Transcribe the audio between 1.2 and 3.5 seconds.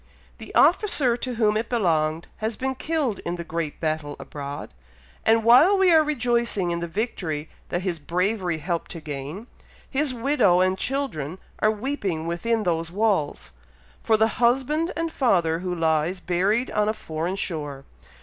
whom it belonged, has been killed in the